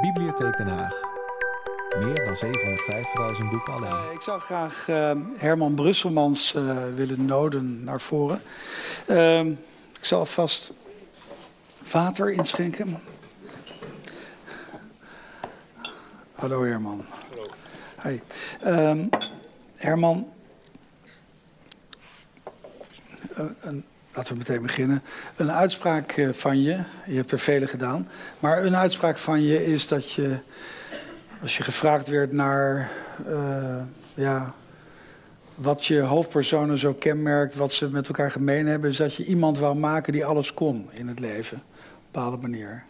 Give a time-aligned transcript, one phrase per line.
[0.00, 1.08] Bibliotheek Den Haag.
[1.98, 2.34] Meer dan
[3.36, 4.06] 750.000 boeken alleen.
[4.06, 8.42] Uh, ik zou graag uh, Herman Brusselmans uh, willen noden naar voren.
[9.06, 9.50] Ehm,
[9.98, 10.72] ik zal vast
[11.90, 12.98] water inschenken.
[16.34, 17.04] Hallo Herman.
[17.28, 17.46] Hallo.
[18.02, 18.20] Hi.
[18.64, 19.08] Um,
[19.76, 20.32] Herman,
[23.60, 23.84] een,
[24.14, 25.02] laten we meteen beginnen.
[25.36, 29.88] Een uitspraak van je, je hebt er vele gedaan, maar een uitspraak van je is
[29.88, 30.36] dat je,
[31.42, 32.90] als je gevraagd werd naar
[33.28, 33.76] uh,
[34.14, 34.54] ja,
[35.54, 39.58] wat je hoofdpersonen zo kenmerkt, wat ze met elkaar gemeen hebben, is dat je iemand
[39.58, 42.84] wou maken die alles kon in het leven, op een bepaalde manier.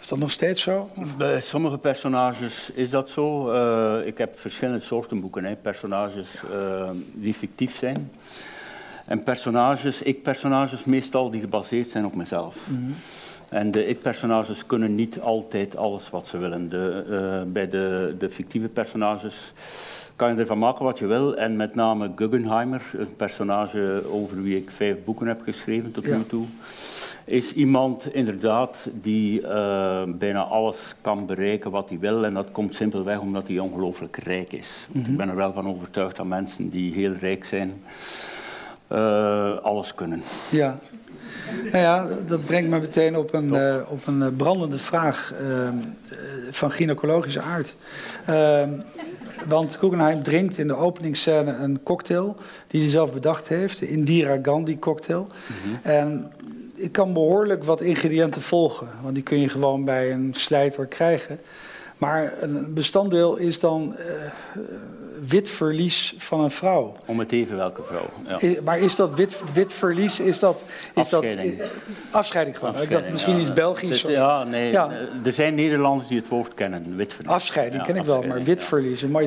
[0.00, 0.90] Is dat nog steeds zo?
[1.16, 3.52] Bij sommige personages is dat zo.
[3.52, 5.44] Uh, ik heb verschillende soorten boeken.
[5.44, 5.56] Hè.
[5.56, 6.28] Personages
[7.12, 8.10] die fictief zijn.
[9.06, 12.68] En personages, ik-personages meestal die gebaseerd zijn op mezelf.
[12.68, 12.94] Mm -hmm.
[13.48, 16.68] En de ik-personages kunnen niet altijd alles wat ze willen.
[16.68, 19.52] De, uh, bij de, de fictieve personages
[20.16, 21.36] kan je ervan maken wat je wil.
[21.36, 26.26] En met name Guggenheimer, een personage over wie ik vijf boeken heb geschreven tot nu
[26.26, 26.44] toe,
[27.24, 32.24] is iemand inderdaad die uh, bijna alles kan bereiken wat hij wil.
[32.24, 34.86] En dat komt simpelweg omdat hij ongelooflijk rijk is.
[34.92, 35.10] Mm -hmm.
[35.10, 37.82] Ik ben er wel van overtuigd dat mensen die heel rijk zijn,
[38.92, 40.22] uh, alles kunnen.
[40.50, 40.78] Ja.
[41.72, 45.68] Nou ja, dat brengt me meteen op een, uh, op een brandende vraag uh,
[46.50, 47.76] van gynaecologische aard.
[48.30, 48.62] Uh,
[49.46, 54.38] want Guggenheim drinkt in de openingsscène een cocktail die hij zelf bedacht heeft, de Indira
[54.42, 55.26] Gandhi cocktail.
[55.46, 55.78] Mm -hmm.
[55.82, 56.32] En
[56.74, 61.38] ik kan behoorlijk wat ingrediënten volgen, want die kun je gewoon bij een slijter krijgen.
[61.98, 64.04] Maar een bestanddeel is dan uh,
[65.28, 66.96] wit verlies van een vrouw.
[67.06, 68.38] Om het even welke vrouw.
[68.40, 68.60] Ja.
[68.64, 69.14] Maar is dat
[69.52, 70.64] wit, verlies, is dat...
[70.94, 71.58] Is afscheiding.
[71.58, 71.68] Dat,
[72.10, 72.70] afscheiding gewoon.
[72.70, 73.40] Afscheiding, dacht misschien ja.
[73.40, 74.02] iets Belgisch.
[74.02, 74.70] Dus, ja, nee.
[74.70, 74.90] Ja.
[75.24, 77.32] Er zijn Nederlanders die het woord kennen, wit verlies.
[77.32, 79.02] Afscheiding ken ik wel, maar wit verlies.
[79.02, 79.26] Een mooie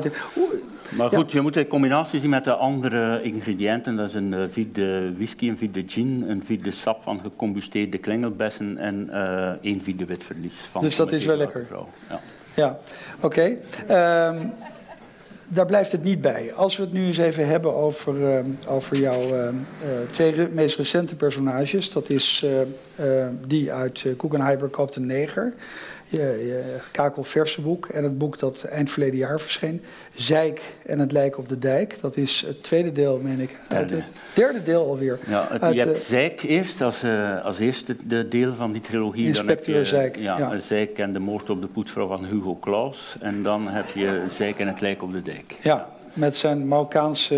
[0.90, 3.96] maar goed, je moet de combinatie zien met de andere ingrediënten.
[3.96, 8.78] Dat is een uh, vide whisky, een vide gin, een vide sap van gecombusteerde klingelbessen
[8.78, 10.54] en uh, één vide wit verlies.
[10.70, 11.66] Van dus dat is wel lekker.
[11.66, 11.88] Vrouw.
[12.08, 12.20] Ja.
[12.54, 12.78] Ja,
[13.20, 13.58] oké.
[13.86, 14.28] Okay.
[14.28, 14.52] Um,
[15.52, 16.52] daar blijft het niet bij.
[16.54, 19.48] Als we het nu eens even hebben over, uh, over jouw uh,
[20.10, 21.92] twee re meest recente personages.
[21.92, 22.46] Dat is
[23.46, 25.52] die uit uh, Guggenheimer een neger.
[26.10, 27.86] Je, je kakelverse boek.
[27.86, 29.82] En het boek dat eind verleden jaar verscheen.
[30.14, 32.00] Zeik en het lijk op de dijk.
[32.00, 33.56] Dat is het tweede deel, meen ik.
[33.68, 33.94] Derde.
[33.94, 34.04] Het
[34.34, 35.18] derde deel alweer.
[35.26, 38.82] Ja, het, uit, je hebt Zeik eerst als, uh, als eerste de deel van die
[38.82, 39.26] trilogie.
[39.26, 40.16] Inspecteur dan heb je, Zeik.
[40.16, 40.60] Ja, ja.
[40.60, 43.16] Zeik en de moord op de poetsvrouw van Hugo Claus.
[43.20, 45.56] En dan heb je Zeik en het lijk op de dijk.
[45.62, 47.34] Ja, met zijn Marokkaanse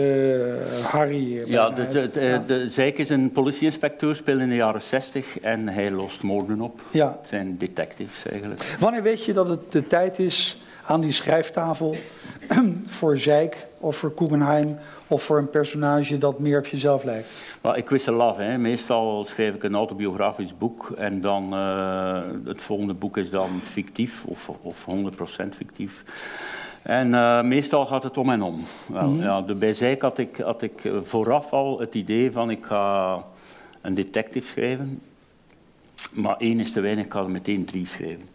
[0.79, 1.51] uh, Harry.
[1.51, 6.23] Ja, de, de, de, is een politieinspecteur, speelde in de jaren 60 en hij lost
[6.23, 6.81] moorden op.
[6.91, 7.17] Ja.
[7.21, 8.77] Het zijn detectives eigenlijk.
[8.79, 11.97] Wanneer weet je dat het de tijd is aan die schrijftafel
[12.99, 14.77] voor Zeik of voor Guggenheim
[15.09, 17.35] of voor een personage dat meer op jezelf lijkt?
[17.61, 18.37] Well, ik wissel af.
[18.37, 18.59] Hè.
[18.59, 24.25] Meestal schrijf ik een autobiografisch boek en dan uh, het volgende boek is dan fictief
[24.25, 24.87] of, of
[25.45, 26.05] 100% fictief.
[26.83, 28.65] En uh, meestal gaat het om en om.
[28.87, 29.23] Wel, mm -hmm.
[29.23, 33.25] ja, de, bij Zeik had ik, had ik vooraf al het idee van ik ga
[33.81, 35.01] een detective schrijven.
[36.11, 38.29] Maar één is te weinig, ik ga er meteen drie schrijven.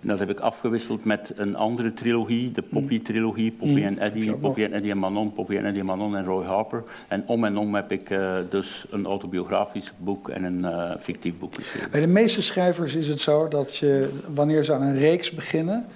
[0.00, 3.50] En dat heb ik afgewisseld met een andere trilogie, de Poppy-trilogie.
[3.50, 3.86] Poppy mm.
[3.86, 6.84] en Eddie, Poppy en Eddie en Manon, Poppy en Eddie en Manon en Roy Harper.
[7.08, 11.38] En om en om heb ik uh, dus een autobiografisch boek en een uh, fictief
[11.38, 11.90] boek geschreven.
[11.90, 15.86] Bij de meeste schrijvers is het zo dat je, wanneer ze aan een reeks beginnen...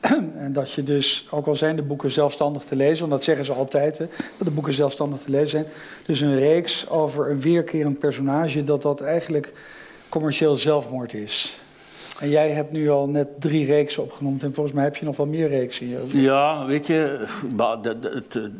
[0.44, 3.44] En dat je dus, ook al zijn de boeken zelfstandig te lezen, want dat zeggen
[3.44, 5.66] ze altijd, hè, dat de boeken zelfstandig te lezen zijn.
[6.06, 9.52] Dus een reeks over een weerkerend personage, dat dat eigenlijk
[10.08, 11.60] commercieel zelfmoord is.
[12.20, 15.16] En jij hebt nu al net drie reeksen opgenoemd en volgens mij heb je nog
[15.16, 15.86] wel meer reeksen.
[15.86, 16.20] Hier.
[16.20, 17.26] Ja, weet je,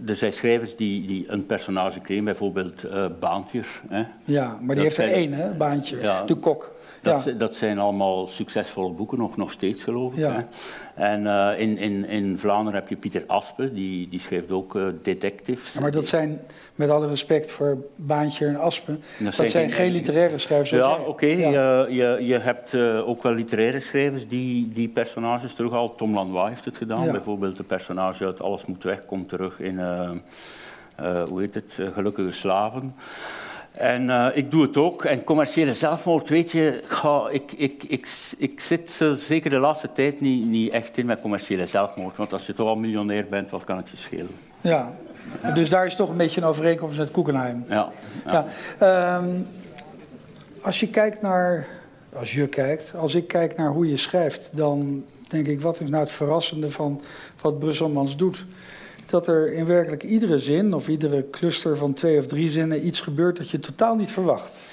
[0.06, 3.60] er zijn schrijvers die, die een personage creëren, bijvoorbeeld uh, Baantje.
[3.88, 4.03] Hè.
[4.24, 6.74] Ja, maar die dat heeft er één, hè, Baantje, ja, de kok.
[7.02, 7.32] Dat, ja.
[7.32, 10.19] dat, zijn allemaal succesvolle boeken, nog, nog steeds geloof ik.
[10.19, 10.47] Ja.
[10.94, 14.86] En uh, in, in, in Vlaanderen heb je Pieter Aspe, die, die schrijft ook uh,
[15.03, 15.72] detectives.
[15.72, 16.41] Ja, maar dat zijn,
[16.74, 20.71] met alle respect voor Baantje en Aspe, dat, dat zijn, geen, literaire schrijvers.
[20.71, 21.09] Ja, oké.
[21.09, 21.36] Okay.
[21.36, 25.97] Je, je, je hebt uh, ook wel literaire schrijvers die die personages terughalen.
[25.97, 27.10] Tom Lanois heeft het gedaan.
[27.10, 29.78] Bijvoorbeeld de personage uit Alles moet weg komt terug in,
[31.28, 32.94] hoe heet het, Gelukkige Slaven.
[33.77, 35.05] En uh, ik doe het ook.
[35.05, 38.09] En commerciële zelfmoord, weet je, ga, ik, ik, ik,
[38.39, 42.17] ik zit zeker de laatste tijd niet, niet echt in met commerciële zelfmoord.
[42.17, 44.34] Want als je toch al miljonair bent, wat kan het je schelen?
[44.61, 44.97] Ja,
[45.55, 47.65] dus daar is toch een beetje een overeenkomst met Guggenheim.
[47.69, 47.93] Ja.
[48.25, 48.47] ja.
[48.81, 49.17] ja.
[49.17, 49.47] Um,
[50.61, 51.67] als je kijkt naar
[52.19, 52.93] als je kijkt.
[52.97, 56.71] Als ik kijk naar hoe je schrijft, dan denk ik, wat is nou het verrassende
[56.71, 57.01] van
[57.41, 58.45] wat Brusselmans doet?
[59.06, 63.00] Dat er in werkelijk iedere zin of iedere cluster van twee of drie zinnen iets
[63.00, 64.68] gebeurt dat je totaal niet verwacht.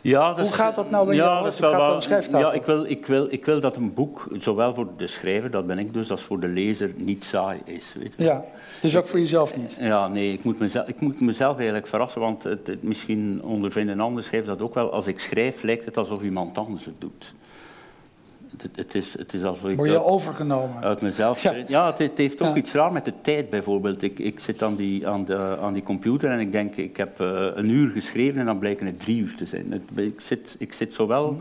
[0.00, 1.44] Ja, Hoe gaat dat nou bij ja, jou?
[1.44, 2.46] Dat wel gaat dat schrijftafel?
[2.48, 5.66] Ja, ik wil, ik, wil, ik wil dat een boek, zowel voor de schrijver, dat
[5.66, 7.94] ben ik dus, als voor de lezer, niet saai is.
[7.98, 8.24] Weet je.
[8.24, 8.44] Ja,
[8.80, 9.76] dus ook voor jezelf niet.
[9.80, 13.94] Ja, nee, ik moet, mezelf, ik moet mezelf eigenlijk verrassen, want het, het- misschien ondervinden
[13.94, 14.92] een ander schrijft dat ook wel.
[14.92, 17.32] Als ik schrijf, lijkt het alsof iemand anders het doet.
[18.58, 20.82] Het, het, is, het is alsof ik Word je overgenomen.
[20.82, 21.42] uit mezelf...
[21.42, 21.54] Ja.
[21.68, 22.54] Ja, het, het heeft ook Ja.
[22.56, 24.02] iets raar met de tijd bijvoorbeeld.
[24.02, 27.20] Ik, ik zit aan die, aan, de, aan die computer en ik denk, ik heb
[27.20, 29.82] eh, een uur geschreven en dan blijken het drie uur te zijn.
[29.96, 31.38] Ik, zit, ik zit zowel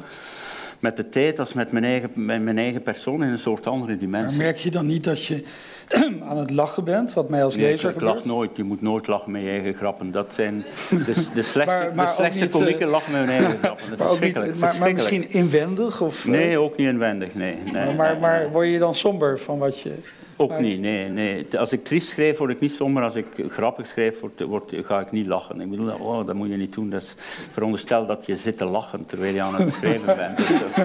[0.80, 3.92] met de tijd als met mijn eigen, met mijn eigen persoon in een soort andere
[3.92, 4.38] Maar dimensie.
[4.38, 5.44] merk je dan niet dat je
[6.30, 8.50] aan het lachen bent, wat mij als Nee, ik, lezer ik lach nooit.
[8.56, 10.12] Je moet nooit lachen met je eigen grappen.
[10.12, 13.30] Dat zijn de, de slechtste, Maar- maar de slechtste niet, komieken eh, lachen met hun
[13.30, 13.86] eigen grappen.
[13.98, 14.80] Dat is niet, verschrikkelijk.
[14.80, 16.02] maar, misschien inwendig?
[16.02, 17.34] Of, eh, Nee, ook niet inwendig.
[17.36, 18.20] Nee, nee, maar, nee, maar, nee.
[18.20, 19.92] maar word je dan somber van wat je...
[20.42, 21.46] Ook maar- niet, nee, nee.
[21.60, 23.04] Als ik triest schrijf, word ik niet somber.
[23.04, 25.62] Als ik grappig schrijf, word, word- ga ik niet lachen.
[25.62, 26.90] Ik bedoel, oh, dat moet je niet doen.
[26.90, 27.14] Dat is
[27.52, 30.38] veronderstel dat je zit te lachen terwijl je aan het schrijven bent.
[30.38, 30.76] Dat is toch,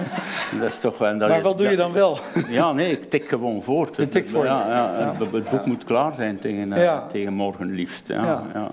[0.59, 1.17] dat is toch wel...
[1.17, 2.17] dat Maar wat doe je dan wel?
[2.49, 3.95] Ja, nee, ik tik gewoon voort.
[3.95, 4.47] Je tikt voort.
[4.47, 4.67] Ja,
[4.99, 8.07] ja, Het, het boek moet klaar zijn tegen, eh, tegen morgen liefst.
[8.07, 8.43] Ja, Ja.
[8.53, 8.71] ja.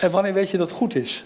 [0.00, 1.24] En wanneer weet je dat het goed is?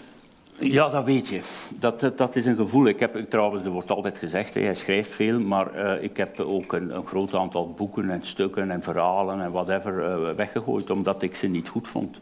[0.59, 1.41] Ja, dat weet je.
[1.79, 2.87] Dat, dat, dat is een gevoel.
[2.87, 6.39] Ik heb, trouwens, er wordt altijd gezegd, hè, hij schrijft veel, maar eh, ik heb
[6.39, 11.21] ook een, een groot aantal boeken en stukken en verhalen en whatever eh, weggegooid, omdat
[11.21, 12.17] ik ze niet goed vond.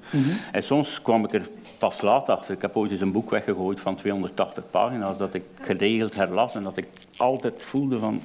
[0.51, 2.55] En soms kwam ik er pas laat achter.
[2.55, 6.63] Ik heb ooit eens een boek weggegooid van 280 pagina's, dat ik geregeld herlas en
[6.63, 6.87] dat ik
[7.17, 8.21] altijd voelde van...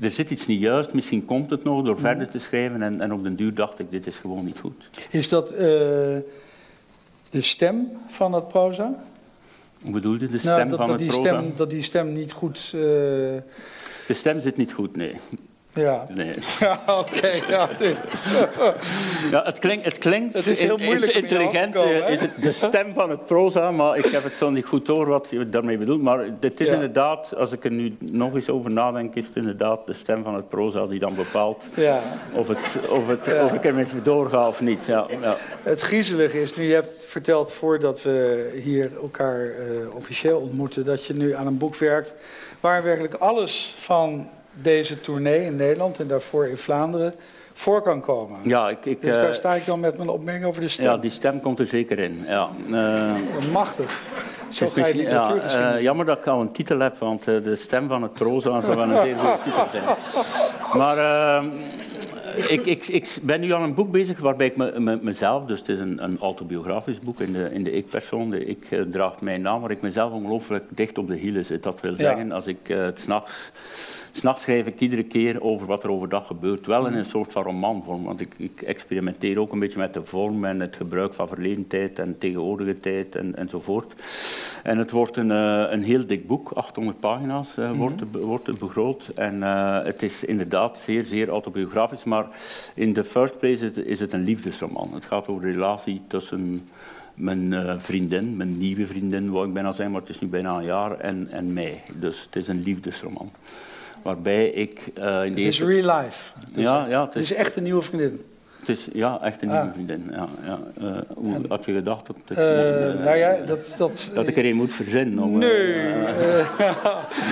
[0.00, 3.12] Er zit iets niet juist, misschien komt het nog door verder te schrijven en, en
[3.12, 4.88] op den duur dacht ik, dit is gewoon niet goed.
[5.10, 6.16] Is dat eh,
[7.30, 9.02] de stem van dat proza?
[9.82, 11.40] Hoe bedoelde de stem Nou, dat, van dat, het die proza?
[11.40, 12.56] stem, dat die stem niet goed...
[12.74, 13.42] eh, De
[14.08, 15.14] stem zit niet goed, nee.
[15.74, 16.34] Ja, nee.
[16.60, 17.28] ja oké.
[17.48, 17.96] ja, dit.
[19.30, 22.30] Ja, het klinkt, het klinkt Het is heel moeilijk in intelligent, komen, eh, is het
[22.42, 25.48] de stem van het proza, maar ik heb het zo niet goed door wat je
[25.48, 26.02] daarmee bedoelt.
[26.02, 26.74] Maar het is Ja.
[26.74, 30.34] inderdaad, als ik er nu nog eens over nadenk, is het inderdaad de stem van
[30.34, 32.00] het proza die dan bepaalt Ja.
[32.32, 32.58] of, het,
[32.88, 33.44] of, het, Ja.
[33.44, 34.86] of ik ermee doorga of niet.
[34.86, 35.36] Ja, ja.
[35.62, 41.04] Het griezelige is, nu je hebt verteld voordat we hier elkaar eh, officieel ontmoeten, dat
[41.06, 42.14] je nu aan een boek werkt
[42.60, 47.14] waar werkelijk alles van deze tournee in Nederland en daarvoor in Vlaanderen
[47.52, 48.38] voor kan komen.
[48.42, 50.84] ja, ik, ik, Dus eh, daar sta ik dan met mijn opmerking over de stem.
[50.84, 52.24] ja, die stem komt er zeker in.
[52.26, 52.48] Ja.
[52.72, 54.00] Eh, Machtig.
[54.48, 55.34] Zo ga je ja,
[55.74, 58.60] eh, jammer dat ik al een titel heb, want eh, de stem van het proza
[58.60, 59.82] zou wel een zeer goede titel zijn.
[60.76, 61.44] Maar eh,
[62.52, 65.58] ik, ik, ik ben nu aan een boek bezig waarbij ik me, me- mezelf, dus
[65.58, 69.20] het is een, een autobiografisch boek in de, in de ik-persoon, de ik eh, draagt
[69.20, 71.62] mijn naam, waar ik mezelf ongelooflijk dicht op de hielen zit.
[71.62, 71.96] Dat wil Ja.
[71.96, 73.50] zeggen, als ik eh, het s'nachts...
[74.12, 76.66] S'nachts schrijf ik iedere keer over wat er overdag gebeurt.
[76.66, 80.04] Wel in een soort van romanvorm, want ik, ik experimenteer ook een beetje met de
[80.04, 83.94] vorm en het gebruik van verleden tijd en tegenwoordige tijd en, enzovoort.
[84.62, 88.46] En het wordt een, eh, een heel dik boek, 800 pagina's eh, wordt, het, wordt
[88.46, 89.10] het begroot.
[89.14, 92.26] En eh, het is inderdaad zeer, zeer autobiografisch, maar
[92.74, 94.94] in the first place is het, is het een liefdesroman.
[94.94, 96.68] Het gaat over de relatie tussen
[97.14, 100.64] mijn vriendin, mijn nieuwe vriendin, wou ik bijna zijn, maar het is nu bijna een
[100.64, 101.82] jaar, en, en mij.
[101.96, 103.30] Dus het is een liefdesroman.
[104.02, 105.64] Waarbij ik eh, in Het is deze...
[105.66, 106.30] real life.
[106.52, 108.24] Dus Ja, ja, het Het is echt een nieuwe vriendin.
[108.60, 109.54] het is ja, echt een Ah.
[109.56, 110.10] nieuwe vriendin.
[110.12, 110.58] Ja, ja.
[110.80, 113.74] Eh, hoe had je gedacht dat ik, Eh, nou ja, dat...
[113.78, 115.24] dat dat ik er een moet verzinnen?
[115.24, 115.74] om, Nee,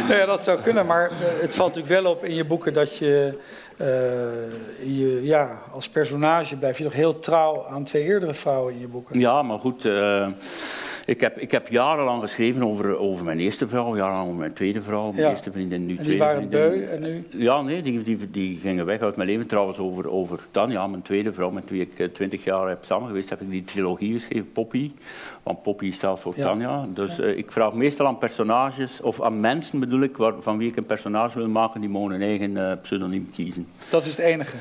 [0.19, 3.39] ja, dat zou kunnen, maar het valt natuurlijk wel op in je boeken dat je,
[4.85, 8.89] je ja, als personage blijf je toch heel trouw aan twee eerdere vrouwen in je
[8.89, 9.21] boeken.
[9.21, 9.83] Ja, maar goed.
[11.09, 14.83] Ik, heb, ik heb jarenlang geschreven over, over mijn eerste vrouw, jarenlang over mijn tweede
[14.83, 15.31] vrouw, mijn Ja.
[15.31, 17.23] eerste vriendin, nu En die tweede waren beu en nu?
[17.31, 19.47] Ja, nee, die, die, die gingen weg uit mijn leven.
[19.47, 23.07] Trouwens, over, over Tanja, mijn tweede vrouw, met wie ik eh, twintig jaar heb samen
[23.07, 24.91] geweest, heb ik die trilogie geschreven, Poppy.
[25.43, 26.43] Want Poppy staat voor Ja.
[26.45, 26.87] Tanja.
[26.95, 30.69] Dus eh, ik vraag meestal aan personages, of aan mensen bedoel ik, waar, van wie
[30.69, 33.67] ik een personage wil maken, die mogen een eigen eh, pseudoniem kiezen.
[33.91, 34.57] Dat is het enige.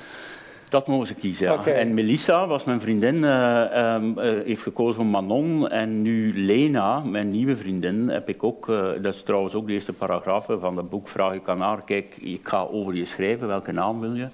[0.69, 1.65] Dat mogen ze kiezen, ja.
[1.65, 5.69] En Melissa was mijn vriendin, eh, ehm, eh, heeft gekozen voor Manon.
[5.69, 8.69] En nu Lena, mijn nieuwe vriendin, heb ik ook...
[8.69, 11.07] eh, dat is trouwens ook de eerste paragraaf van het boek.
[11.07, 14.27] Vraag ik aan haar, kijk, ik ga over je schrijven, welke naam wil je?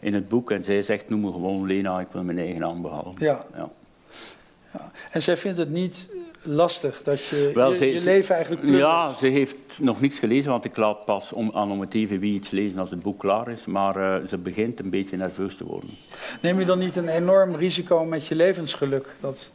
[0.00, 0.50] In het boek.
[0.50, 3.14] En zij zegt, noem me gewoon Lena, ik wil mijn eigen naam behouden.
[3.18, 3.44] Ja.
[3.56, 3.68] Ja.
[4.72, 4.90] Ja.
[5.10, 6.10] En zij vindt het niet
[6.42, 8.90] lastig dat je Wel, je, ze- je leven eigenlijk plundert.
[8.90, 12.18] Ja, ze heeft nog niks gelezen, want ik laat pas om, aan om het even
[12.20, 13.66] wie iets lezen als het boek klaar is.
[13.66, 15.90] Maar eh, ze begint een beetje nerveus te worden.
[16.40, 19.14] Neem je dan niet een enorm risico met je levensgeluk?
[19.20, 19.52] Dat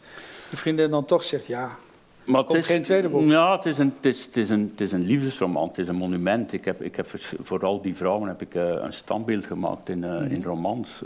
[0.50, 1.78] je vriendin dan toch zegt, ja,
[2.24, 3.30] Maar het Komt is, geen tweede boek?
[3.30, 5.88] Ja, het is, een, het, is, het, is een, het is een liefdesroman, het is
[5.88, 6.54] een monument.
[6.54, 7.08] Ik heb, ik heb
[7.44, 11.02] voor al die vrouwen heb ik, eh, een standbeeld gemaakt in, eh, in romans.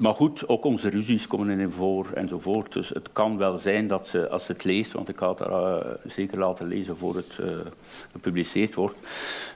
[0.00, 2.72] Maar goed, ook onze ruzies komen erin voor enzovoort.
[2.72, 5.38] Dus het kan wel zijn dat ze, als ze het leest, want ik ga het
[5.38, 7.46] haar eh, zeker laten lezen voor het eh,
[8.12, 8.96] gepubliceerd wordt,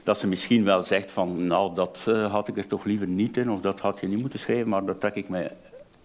[0.03, 3.37] dat ze misschien wel zegt van, nou, dat eh, had ik er toch liever niet
[3.37, 5.51] in, of dat had je niet moeten schrijven, maar daar trek ik mij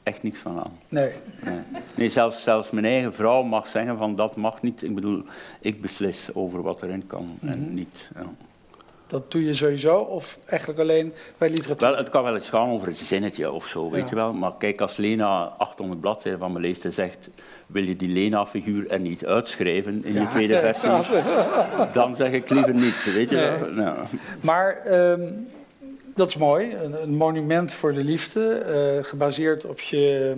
[0.03, 0.79] echt niks van aan.
[0.89, 1.13] Nee.
[1.45, 1.61] Nee,
[1.95, 4.83] nee zelfs, zelfs mijn eigen vrouw mag zeggen van dat mag niet.
[4.83, 5.23] Ik bedoel,
[5.61, 8.11] ik beslis over wat erin kan en niet.
[8.15, 8.33] Ja.
[9.11, 11.89] Dat doe je sowieso, of eigenlijk alleen bij literatuur?
[11.89, 14.07] Wel, het kan wel eens gaan over een zinnetje of zo, weet Ja.
[14.09, 14.33] je wel.
[14.33, 17.29] Maar kijk, als Lena 800 bladzijden van me leest en zegt...
[17.67, 21.23] wil je die Lena-figuur er niet uitschrijven in je tweede versie?
[21.93, 23.71] Dan zeg ik liever niet, weet je wel.
[23.71, 23.97] Nou,
[24.41, 25.23] Maar ehm,
[26.15, 30.35] dat is mooi, een, een monument voor de liefde, eh, gebaseerd op je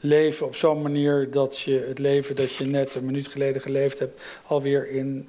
[0.00, 3.98] leven op zo'n manier dat je het leven dat je net een minuut geleden geleefd
[3.98, 5.28] hebt, alweer in,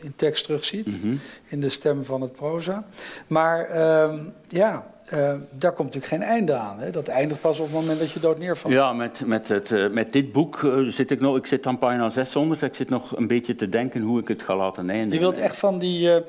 [0.00, 1.14] in tekst terugziet, mhm.
[1.48, 2.84] in de stem van het proza.
[3.26, 6.78] Maar ehm, ja, eh, daar komt natuurlijk geen einde aan.
[6.78, 6.90] Hè?
[6.90, 8.72] Dat eindigt pas op het moment dat je dood neervalt.
[8.72, 11.36] Ja, met, met, het, eh, met dit boek eh, zit ik nog...
[11.36, 12.62] Ik zit aan pagina 600.
[12.62, 15.14] Ik zit nog een beetje te denken hoe ik het ga laten eindigen.
[15.14, 16.22] Je wilt echt van die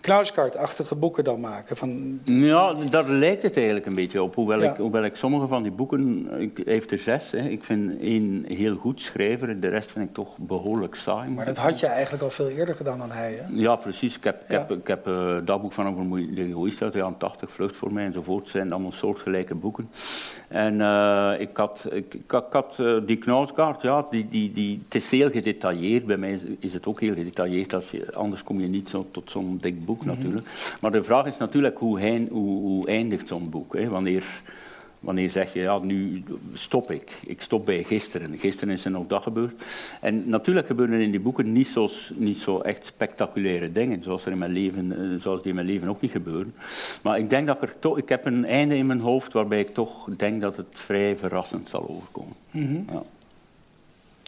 [0.00, 1.76] Knausgaard-achtige boeken dan maken.
[1.76, 4.34] Van, Ja, daar lijkt het eigenlijk een beetje op.
[4.34, 4.70] Hoewel, Ja.
[4.70, 7.30] ik, hoewel ik sommige van die boeken, ik, heeft er zes.
[7.30, 7.48] Hè.
[7.48, 11.30] Ik vind één heel goed schrijver, de rest vind ik toch behoorlijk saai.
[11.30, 13.32] maar dat had je eigenlijk al veel eerder gedaan dan hij.
[13.34, 13.42] Hè?
[13.54, 14.16] Ja, precies.
[14.16, 14.58] Ik heb, ik Ja.
[14.58, 17.76] heb, ik heb eh, dat boek van een vermoeide egoïst uit de jaren 80, Vlucht
[17.76, 18.42] voor mij enzovoort.
[18.42, 19.90] Het zijn allemaal soortgelijke boeken.
[20.48, 24.94] En eh, ik had, ik, ik had, eh, die Knausgaard, ja, die, die, die, het
[24.94, 26.06] is heel gedetailleerd.
[26.06, 29.06] Bij mij is, is het ook heel gedetailleerd, als je, anders kom je niet zo
[29.10, 30.14] tot zo'n dik boek Mhm.
[30.14, 30.46] natuurlijk.
[30.80, 33.76] Maar de vraag is natuurlijk hoe, hij, hoe, hoe eindigt zo'n boek.
[33.76, 33.88] Hè?
[33.88, 34.24] Wanneer,
[35.00, 37.20] wanneer zeg je, ja, nu stop ik.
[37.26, 38.38] Ik stop bij gisteren.
[38.38, 39.62] Gisteren is er nog dat gebeurd.
[40.00, 44.32] En natuurlijk gebeuren in die boeken niet zo, niet zo echt spectaculaire dingen, zoals, er
[44.32, 46.54] in mijn leven, eh, zoals die in mijn leven ook niet gebeuren.
[47.02, 49.60] Maar ik denk dat ik er toch, ik heb een einde in mijn hoofd waarbij
[49.60, 52.34] ik toch denk dat het vrij verrassend zal overkomen.
[52.92, 53.02] Ja.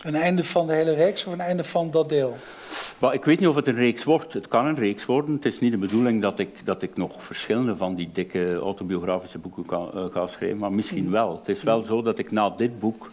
[0.03, 2.37] Een einde van de hele reeks of een einde van dat deel?
[2.99, 4.33] Maar ik weet niet of het een reeks wordt.
[4.33, 5.35] Het kan een reeks worden.
[5.35, 9.39] Het is niet de bedoeling dat ik, dat ik nog verschillende van die dikke autobiografische
[9.39, 11.37] boeken kan, eh, ga schrijven, maar misschien wel.
[11.39, 13.11] Het is wel zo dat ik na dit boek,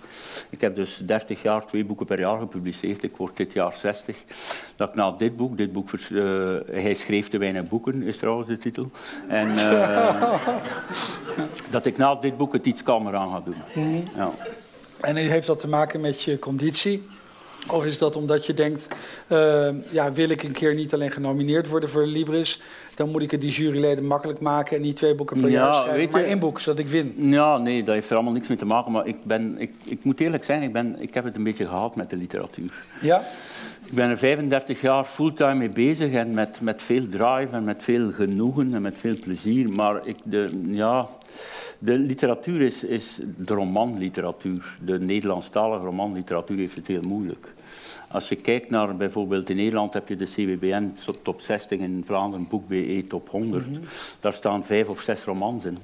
[0.49, 4.17] ik heb dus 30 jaar twee boeken per jaar gepubliceerd, ik word dit jaar 60,
[4.75, 8.17] dat ik na dit boek, dit boek vers- eh, hij schreef te weinig boeken, is
[8.17, 8.91] trouwens de titel,
[9.27, 10.33] en eh,
[11.71, 13.95] dat ik na dit boek het iets kalmer aan ga doen.
[14.15, 14.31] Ja.
[15.01, 17.07] En heeft dat te maken met je conditie?
[17.71, 18.87] Of is dat omdat je denkt,
[19.27, 22.61] eh, ja, wil ik een keer niet alleen genomineerd worden voor de Libris,
[22.95, 25.73] dan moet ik het die juryleden makkelijk maken en niet twee boeken per Ja, jaar
[25.73, 27.13] schrijven, weet maar je- één boek, zodat ik win.
[27.17, 28.91] Ja, nee, dat heeft er allemaal niks mee te maken.
[28.91, 31.65] Maar ik, ben, ik, ik moet eerlijk zijn, ik, ben, ik heb het een beetje
[31.65, 32.73] gehad met de literatuur.
[33.01, 33.23] Ja?
[33.85, 37.83] Ik ben er 35 jaar fulltime mee bezig en met, met veel drive en met
[37.83, 39.69] veel genoegen en met veel plezier.
[39.69, 41.07] Maar ik, de, ja,
[41.79, 44.77] de literatuur is, is de romanliteratuur.
[44.85, 47.53] De Nederlandstalige romanliteratuur heeft het heel moeilijk.
[48.11, 50.93] Als je kijkt naar bijvoorbeeld in Nederland heb je de CWBN
[51.23, 53.65] top 60, in Vlaanderen Boek BE top 100.
[54.19, 55.77] Daar staan vijf of zes romans in.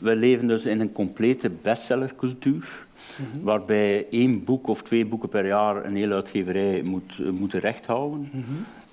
[0.00, 2.88] We leven dus in een complete bestsellercultuur.
[3.42, 8.28] Waarbij één boek of twee boeken per jaar een hele uitgeverij moet, moeten recht houden.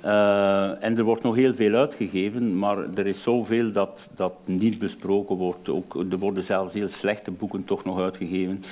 [0.02, 4.80] Eh, en er wordt nog heel veel uitgegeven, maar er is zoveel dat, dat niet
[4.80, 5.70] besproken wordt.
[5.70, 8.64] Ook, er worden zelfs heel slechte boeken toch nog uitgegeven.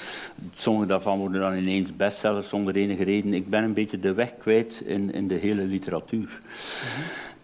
[0.55, 3.33] Sommige daarvan worden dan ineens bestsellers zonder enige reden.
[3.33, 6.39] Ik ben een beetje de weg kwijt in, in de hele literatuur.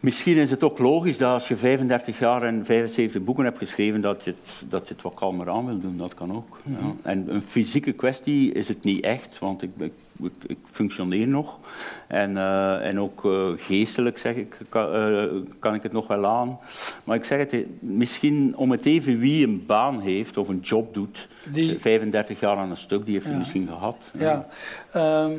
[0.01, 4.01] Misschien is het ook logisch dat als je 35 jaar en 75 boeken hebt geschreven,
[4.01, 5.98] dat je het, dat je het wat kalmer aan wil doen.
[5.98, 6.58] Dat kan ook.
[6.63, 6.75] ja.
[7.03, 9.70] En een fysieke kwestie is het niet echt, want ik,
[10.48, 11.60] ik, functioneer nog.
[12.08, 15.24] En, eh, en ook eh, geestelijk zeg ik, kan, eh,
[15.60, 16.60] kan ik het nog wel aan.
[17.03, 20.93] Maar ik zeg het, misschien om het even wie een baan heeft of een job
[20.93, 23.39] doet, Die- 35 jaar aan een stuk, die heeft hij Ja.
[23.39, 23.98] misschien gehad.
[24.17, 24.48] Ja.
[24.91, 25.31] Ehm,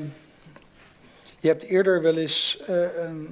[1.41, 3.27] je hebt eerder wel eens een,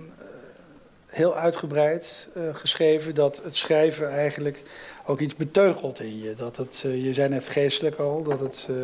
[1.11, 4.62] heel uitgebreid eh, geschreven dat het schrijven eigenlijk
[5.07, 6.35] ook iets beteugelt in je.
[6.35, 8.76] Dat het, eh, je zei net geestelijk al, dat het eh,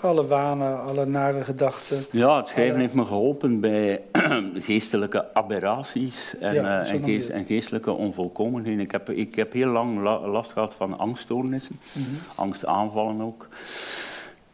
[0.00, 2.06] alle wanen, alle nare gedachten.
[2.10, 4.00] Ja, het schrijven Alle- heeft me geholpen bij
[4.54, 8.80] geestelijke aberraties en, Ja, en, geest- geestelijke onvolkomenheden.
[8.80, 12.04] Ik heb, ik heb heel lang la- last gehad van angststoornissen, Mhm.
[12.36, 13.48] angstaanvallen ook.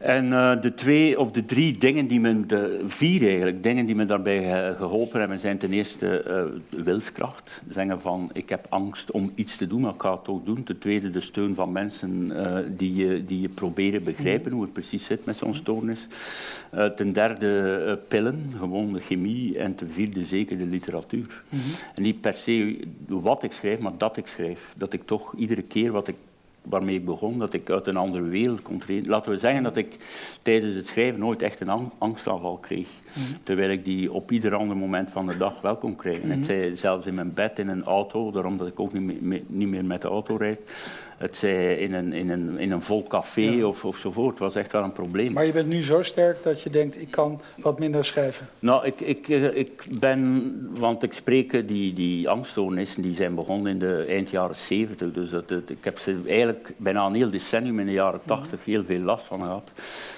[0.07, 3.95] En uh, de twee of de drie dingen die me, de vier eigenlijk, dingen die
[3.95, 7.63] me daarbij geholpen hebben, zijn ten eerste uh, wilskracht.
[7.69, 10.63] Zeggen van, ik heb angst om iets te doen, maar ik ga het ook doen.
[10.63, 14.73] Ten tweede de steun van mensen uh, die, je, die je proberen begrijpen hoe het
[14.73, 16.07] precies zit met zo'n stoornis.
[16.97, 19.59] ten derde pillen, gewoon de chemie.
[19.59, 21.43] En ten vierde zeker de literatuur.
[21.49, 21.73] Mm -hmm.
[21.95, 24.75] En niet per se wat ik schrijf, maar dat ik schrijf.
[24.77, 26.17] Dat ik toch iedere keer wat ik
[26.69, 29.11] waarmee ik begon, dat ik uit een andere wereld kon treden.
[29.11, 29.97] Laten we zeggen dat ik
[30.43, 32.89] tijdens het schrijven nooit echt een angstaanval kreeg.
[33.13, 33.43] Mhm.
[33.43, 36.31] Terwijl ik die op ieder ander moment van de dag wel kon krijgen.
[36.31, 36.47] Het mhm.
[36.47, 39.69] zij zelfs in mijn bed, in een auto, daarom dat ik ook niet meer, niet
[39.69, 40.61] meer met de auto rijd
[41.17, 44.31] het zij in een, in een, in een vol café of, ofzovoort.
[44.31, 45.33] Het was echt wel een probleem.
[45.33, 48.49] Maar je bent nu zo sterk dat je denkt, ik kan wat minder schrijven?
[48.59, 53.73] Nou, ik, ik, eh, ik ben, want ik spreek die, die angststoornissen, die zijn begonnen
[53.73, 55.13] in de eind jaren 70.
[55.13, 58.85] Dus dat, ik heb ze eigenlijk bijna een heel decennium in de jaren 80 heel
[58.85, 59.71] veel last van gehad.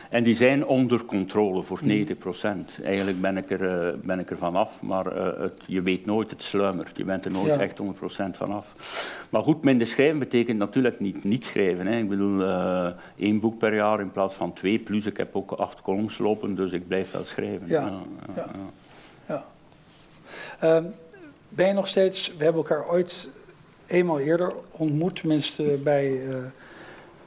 [0.08, 2.20] En die zijn onder controle voor 90 mm.
[2.20, 2.78] procent.
[2.82, 6.30] Eigenlijk ben ik er, uh, ben ik er vanaf, maar uh, het, je weet nooit,
[6.30, 6.96] het sluimert.
[6.96, 8.66] Je bent er nooit echt 100 procent vanaf.
[9.28, 11.86] Maar goed, minder schrijven betekent natuurlijk niet niet schrijven.
[11.86, 11.98] Hè.
[11.98, 14.78] Ik bedoel, uh, één boek per jaar in plaats van twee.
[14.78, 17.68] Plus ik heb ook acht columns lopen, dus ik blijf wel schrijven.
[17.68, 18.00] Ja.
[18.36, 18.46] ja,
[19.28, 19.44] ja.
[20.58, 20.84] Ehm,
[21.48, 23.28] ben je nog steeds, we hebben elkaar ooit
[23.86, 26.20] eenmaal eerder ontmoet, tenminste bij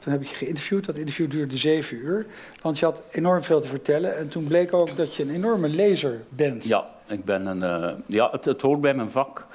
[0.02, 0.84] toen heb ik je geïnterviewd.
[0.84, 2.26] Dat interview duurde zeven uur.
[2.62, 4.16] Want je had enorm veel te vertellen.
[4.18, 6.64] En toen bleek ook dat je een enorme lezer bent.
[6.64, 9.46] Ja, ik ben een, uh, ja het, het, hoort bij mijn vak.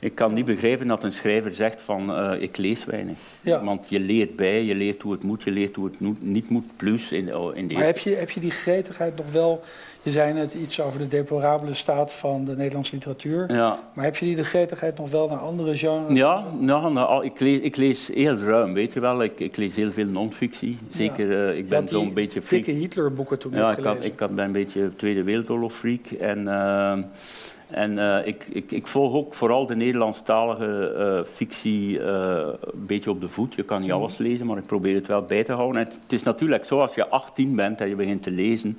[0.00, 3.18] Ik kan niet begrijpen dat een schrijver zegt van uh, ik lees weinig.
[3.40, 3.64] Ja.
[3.64, 6.76] Want je leert bij, je leert hoe het moet, je leert hoe het niet moet.
[6.76, 9.62] Plus in, in Maar heb je, heb je die gretigheid nog wel
[10.02, 13.52] je zei net iets over de deplorabele staat van de Nederlandse literatuur.
[13.52, 13.78] Ja.
[13.94, 16.18] Maar heb je die de gretigheid nog wel naar andere genres?
[16.18, 19.22] Ja, nou, nou, ik, lees, ik lees heel ruim, weet je wel.
[19.22, 20.78] Ik, ik lees heel veel non-fictie.
[20.88, 21.50] Zeker, ja.
[21.50, 22.64] uh, ik ben zo'n beetje freak.
[22.64, 26.06] dikke Hitler-boeken toen ja, ik had, ik had, ben een beetje Tweede Wereldoorlog freak.
[26.06, 26.38] En...
[26.42, 26.98] Uh,
[27.70, 33.28] en uh, ik, ik, ik, volg ook vooral de Nederlandstalige fictie een beetje op de
[33.28, 33.54] voet.
[33.54, 35.80] Je kan niet alles lezen, maar ik probeer het wel bij te houden.
[35.80, 38.78] En het, het is natuurlijk zo, als je 18 bent en je begint te lezen,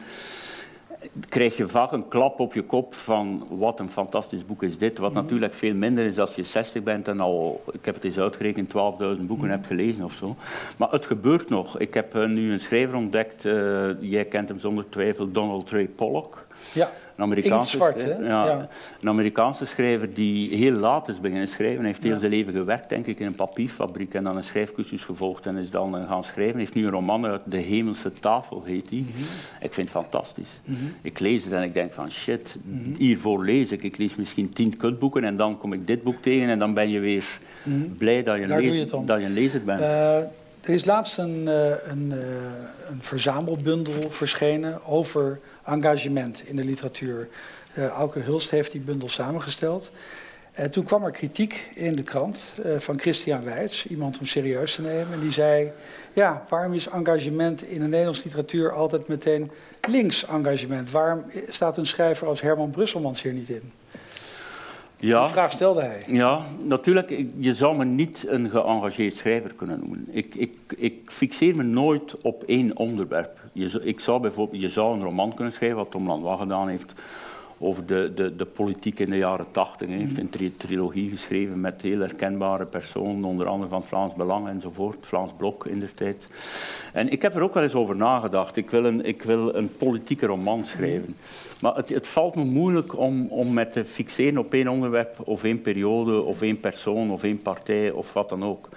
[1.29, 4.97] krijg je vaak een klap op je kop van wat een fantastisch boek is dit.
[4.97, 5.21] Wat mhm.
[5.21, 8.67] natuurlijk veel minder is als je 60 bent en al, ik heb het eens uitgerekend,
[8.67, 8.73] 12.000
[9.21, 9.51] boeken mm.
[9.51, 10.35] hebt gelezen of zo.
[10.77, 11.79] Maar het gebeurt nog.
[11.79, 15.85] Ik heb uh, nu een schrijver ontdekt, uh, jij kent hem zonder twijfel, Donald Trey
[15.85, 16.45] Pollock.
[16.73, 16.91] Ja.
[17.21, 18.01] Een Amerikaanse, zwart?
[18.21, 18.67] Ja,
[19.01, 21.77] een Amerikaanse schrijver die heel laat is beginnen schrijven.
[21.77, 25.03] Hij heeft heel zijn leven gewerkt, denk ik, in een papierfabriek en dan een schrijfcursus
[25.03, 26.53] gevolgd en is dan gaan schrijven.
[26.53, 29.01] Hij heeft nu een roman uit De Hemelse Tafel, heet die.
[29.01, 29.21] Mhm.
[29.61, 30.49] Ik vind het fantastisch.
[30.65, 30.77] Mhm.
[31.01, 32.95] Ik lees het en ik denk van shit, mhm.
[32.97, 33.83] hiervoor lees ik.
[33.83, 36.89] Ik lees misschien tien kutboeken en dan kom ik dit boek tegen en dan ben
[36.89, 37.25] je weer
[37.97, 38.47] blij dat je,
[39.05, 39.81] dat je een lezer bent.
[39.81, 40.17] Uh,
[40.61, 42.11] er is laatst een, uh, een,
[42.89, 47.27] een verzamelbundel verschenen over engagement in de literatuur.
[47.77, 49.91] Uh, Auke Hulst heeft die bundel samengesteld.
[50.59, 54.75] Uh, toen kwam er kritiek in de krant uh, van Christian Weitz, iemand om serieus
[54.75, 55.13] te nemen.
[55.13, 55.71] En die zei,
[56.13, 59.51] ja, waarom is engagement in de Nederlandse literatuur altijd meteen
[59.87, 60.91] links engagement?
[60.91, 63.71] Waarom staat een schrijver als Herman Brusselmans hier niet in?
[64.97, 66.03] Ja, Die vraag stelde hij.
[66.07, 67.25] Ja, natuurlijk.
[67.37, 70.07] Je zou me niet een geëngageerd schrijver kunnen noemen.
[70.11, 73.40] Ik, ik, ik fixeer me nooit op één onderwerp.
[73.51, 77.01] Je, ik zou bijvoorbeeld, je zou een roman kunnen schrijven, wat Tom Lanois gedaan heeft,
[77.61, 79.87] over de, de, de politiek in de jaren tachtig.
[79.87, 84.97] Hij heeft een trilogie geschreven met heel herkenbare personen, onder andere van Vlaams Belang enzovoort,
[85.01, 86.27] Vlaams Blok in de tijd.
[86.93, 88.55] En ik heb er ook wel eens over nagedacht.
[88.55, 91.15] Ik wil een, ik wil een politieke roman schrijven.
[91.61, 95.43] Maar het, het, valt me moeilijk om, om met te fixeren op één onderwerp of
[95.43, 98.69] één periode of één persoon of één partij of wat dan ook.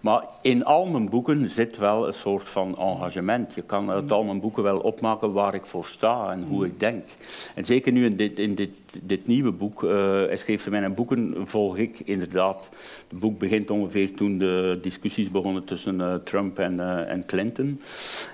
[0.00, 3.54] Maar in al mijn boeken zit wel een soort van engagement.
[3.54, 6.80] Je kan uit al mijn boeken wel opmaken waar ik voor sta en hoe ik
[6.80, 7.04] denk.
[7.54, 11.34] En zeker nu in dit, in dit dit nieuwe boek, uh, hij schreef mijn boeken,
[11.46, 12.68] volg ik inderdaad.
[13.08, 17.80] Het boek begint ongeveer toen de discussies begonnen tussen uh, Trump en, uh, en Clinton.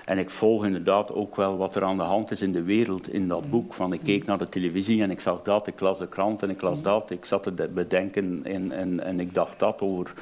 [0.05, 3.13] En ik volg inderdaad ook wel wat er aan de hand is in de wereld
[3.13, 3.73] in dat boek.
[3.73, 6.49] Van, ik keek naar de televisie en ik zag dat, ik las de krant en
[6.49, 7.11] ik las dat.
[7.11, 10.13] Ik zat te bedenken en, en, en ik dacht dat over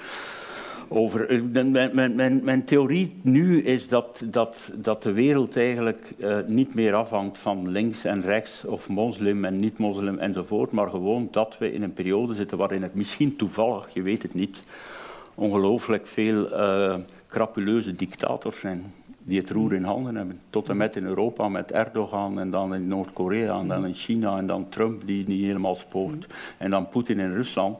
[0.87, 1.29] over.
[1.29, 6.37] Eh, mijn, mijn, mijn, mijn, theorie nu is dat, dat, dat de wereld eigenlijk uh,
[6.45, 11.57] niet meer afhangt van links en rechts of moslim en niet-moslim enzovoort, maar gewoon dat
[11.57, 14.57] we in een periode zitten waarin het misschien toevallig, je weet het niet,
[15.35, 16.95] ongelooflijk veel uh,
[17.27, 18.93] crapuleuze dictators zijn.
[19.27, 20.39] Die het roer in handen hebben.
[20.49, 24.37] Tot en met in Europa met Erdogan en dan in Noord-Korea en dan in China
[24.37, 27.79] en dan Trump die niet helemaal spoort en dan Poetin in Rusland.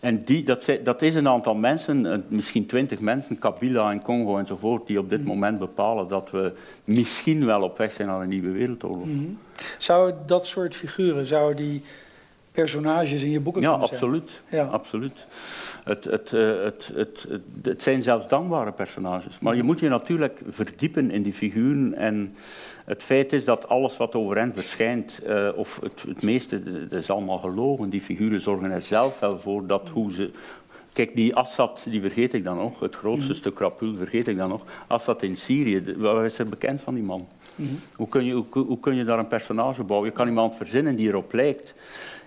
[0.00, 4.86] En die, dat, dat is een aantal mensen, misschien twintig mensen, Kabila en Congo enzovoort,
[4.86, 6.52] die op dit moment bepalen dat we
[6.84, 9.06] misschien wel op weg zijn naar een nieuwe wereldoorlog.
[9.06, 9.38] Mm
[9.78, 11.82] Zou dat soort figuren, zouden die
[12.52, 14.30] personages in je boeken ja, kunnen absoluut.
[14.48, 14.64] zijn?
[14.64, 15.26] Ja, absoluut.
[15.88, 17.26] Het, het, eh, het, het,
[17.62, 19.38] het, zijn zelfs dankbare personages.
[19.38, 21.94] Maar je moet je natuurlijk verdiepen in die figuren.
[21.94, 22.34] En
[22.84, 27.00] het feit is dat alles wat over hen verschijnt, uh, of het, het meeste, dat
[27.00, 27.90] is allemaal gelogen.
[27.90, 30.30] Die figuren zorgen er zelf wel voor dat hoe ze,
[30.92, 33.38] Kijk, die Assad, die vergeet ik dan nog, het grootste mhm.
[33.38, 34.62] stuk rapul vergeet ik dan nog.
[34.86, 37.26] Assad in Syrië, wat is er bekend van die man?
[37.54, 37.68] Mhm.
[37.94, 40.08] hoe, kun je, hoe, hoe, kun je daar een personage bouwen?
[40.08, 41.74] Je kan iemand verzinnen die erop lijkt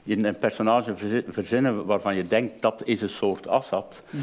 [0.03, 0.93] je een personage
[1.27, 4.01] verzinnen waarvan je denkt dat is een soort Assad.
[4.09, 4.21] Mm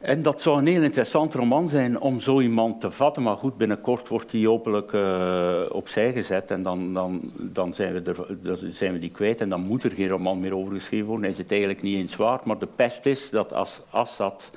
[0.00, 3.22] En dat zou een heel interessant roman zijn om zo iemand te vatten.
[3.22, 8.10] Maar goed, binnenkort wordt die openlijk uh, opzij gezet en dan, dan, dan, zijn we
[8.10, 9.40] er, dan zijn we die kwijt.
[9.40, 11.24] En dan moet er geen roman meer over geschreven worden.
[11.24, 12.44] Hij zit eigenlijk niet eens waard.
[12.44, 14.50] Maar de pest is dat als Assad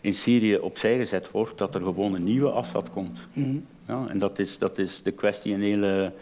[0.00, 3.18] in Syrië opzij gezet wordt, dat er gewoon een nieuwe Assad komt.
[3.32, 3.56] Mhm.
[3.88, 6.12] ja, en dat is, dat is de kwestie in hele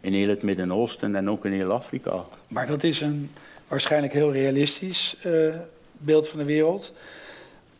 [0.00, 2.24] in heel het Midden-Oosten en ook in heel Afrika.
[2.48, 3.30] Maar dat is een
[3.68, 5.54] waarschijnlijk heel realistisch uh,
[5.92, 6.92] beeld van de wereld,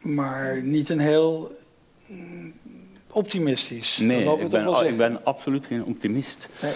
[0.00, 1.56] maar niet een heel
[2.06, 2.52] mm,
[3.10, 3.98] optimistisch.
[3.98, 6.48] Nee, ik ben, ik ben, absoluut geen optimist.
[6.62, 6.72] Nee.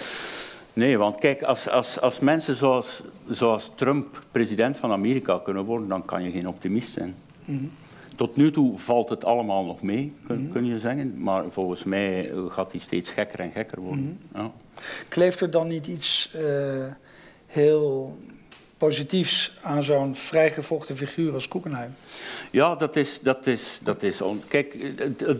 [0.73, 5.87] Nee, want kijk, als, als, als mensen zoals, zoals Trump president van Amerika kunnen worden,
[5.87, 7.15] dan kan je geen optimist zijn.
[7.45, 7.71] Mm
[8.15, 10.51] tot nu toe valt het allemaal nog mee, kun, mhm.
[10.51, 11.21] kun je zeggen.
[11.21, 14.19] Maar volgens mij gaat die steeds gekker en gekker worden.
[14.31, 14.43] Mhm.
[14.43, 14.51] ja.
[15.07, 16.85] Kleeft er dan niet iets uh,
[17.47, 18.17] heel
[18.77, 21.95] positiefs aan zo'n vrijgevochten figuur als Guggenheim?
[22.51, 23.19] Ja, dat is...
[23.21, 24.41] Dat is, dat is on...
[24.47, 24.75] Kijk,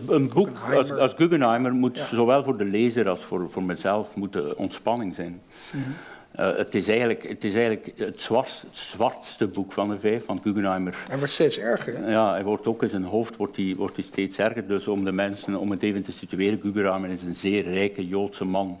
[0.08, 4.54] een boek als, als Guggenheimer moet zowel voor de lezer als voor, voor mezelf moet
[4.54, 5.42] ontspanning zijn.
[5.72, 5.94] Mm
[6.40, 8.30] uh, het, is eigenlijk, het is eigenlijk het,
[8.70, 10.94] zwartste boek van de vijf, van Guggenheimer.
[11.08, 11.96] Hij wordt steeds erger.
[11.96, 12.10] Hè?
[12.10, 14.66] Ja, hij wordt ook in zijn hoofd wordt hij, wordt hij steeds erger.
[14.66, 18.44] Dus om de mensen, om het even te situeren, Guggenheimer is een zeer rijke Joodse
[18.44, 18.78] man.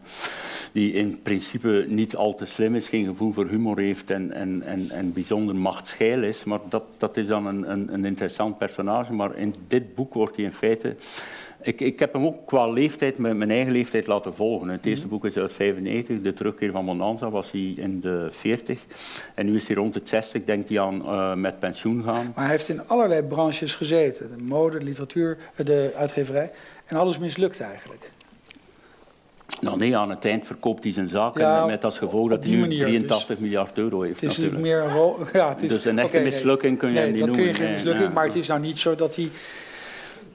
[0.72, 4.62] Die in principe niet al te slim is, geen gevoel voor humor heeft en, en,
[4.62, 6.44] en, en bijzonder machtsgeil is.
[6.44, 9.12] Maar dat, dat is dan een, een, een interessant personage.
[9.12, 10.96] Maar in dit boek wordt hij in feite
[11.64, 14.68] ik, ik heb hem ook qua leeftijd, mijn, mijn eigen leeftijd laten volgen.
[14.68, 15.14] Het eerste mhm.
[15.14, 18.80] boek is uit 95, De terugkeer van Bonanza was hij in de 40.
[19.34, 22.32] En nu is hij rond het 60, denkt hij aan uh, met pensioen gaan.
[22.34, 24.36] Maar hij heeft in allerlei branches gezeten.
[24.36, 26.50] De mode, de literatuur, de uitgeverij.
[26.86, 28.10] En alles mislukt eigenlijk.
[29.60, 32.78] Nou nee, aan het eind verkoopt hij zijn zaken met als gevolg dat hij nu
[32.78, 34.20] 83 dus miljard euro heeft.
[34.20, 34.62] Het is natuurlijk.
[34.62, 37.28] meer een ja, het is, Dus een echte mislukking kun je nee, hem niet dat
[37.28, 37.46] noemen.
[37.46, 39.30] kun je geen mislukking, maar het is nou niet zo dat hij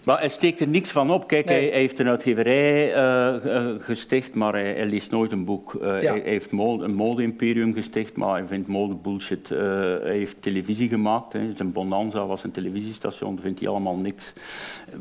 [0.09, 1.27] maar hij steekt er niks van op.
[1.27, 5.73] Kijk, hij, heeft een uitgeverij uh, gesticht, maar hij, hij, leest nooit een boek.
[5.73, 9.49] Uh, Hij heeft een mode-imperium gesticht, maar hij vindt mode bullshit.
[9.49, 11.33] hij heeft televisie gemaakt.
[11.33, 11.55] Hè.
[11.55, 14.33] Zijn Bonanza was een televisiestation, daar vindt hij allemaal niks.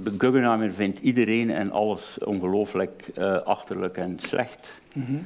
[0.04, 3.10] Guggenheimer vindt iedereen en alles ongelooflijk
[3.44, 4.80] achterlijk en slecht.
[4.92, 5.16] Mhm.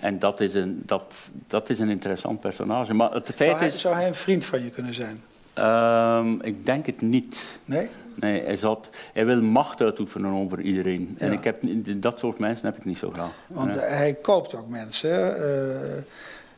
[0.00, 2.94] En dat is, een, dat, dat is een interessant personage.
[2.94, 3.80] Maar het feit zou, hij, is...
[3.80, 5.22] zou hij een vriend van je kunnen zijn?
[5.54, 7.48] Ehm, ik denk het niet.
[7.64, 7.88] Nee?
[8.20, 11.14] Nee, hij, zat, hij wil macht uitoefenen over iedereen.
[11.18, 11.58] En ik heb,
[11.96, 13.30] dat soort mensen heb ik niet zo graag.
[13.46, 15.36] Want hij koopt ook mensen.
[15.40, 16.02] Uh,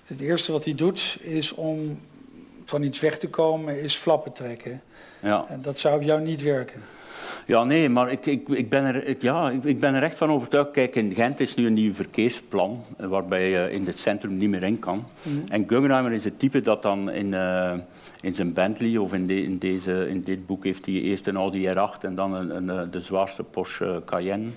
[0.07, 1.99] het eerste wat hij doet is om
[2.65, 4.83] van iets weg te komen, is flappen trekken.
[5.21, 5.45] Ja.
[5.49, 6.83] En dat zou op jou niet werken.
[7.47, 10.19] Ja, nee, maar ik, ik, ik, ben er, ik, ja, ik, ik ben er echt
[10.19, 10.71] van overtuigd.
[10.71, 14.49] Kijk, in Gent is nu een nieuw verkeersplan, eh, waarbij je in het centrum niet
[14.49, 15.07] meer in kan.
[15.23, 15.39] Mhm.
[15.49, 17.33] En Guggenheimer is het type dat dan in...
[17.33, 17.73] Uh,
[18.23, 21.69] in zijn Bentley of in, in, deze, in dit boek heeft hij eerst een Audi
[21.69, 24.49] R8 en dan een, een, eh, de zwaarste Porsche Cayenne.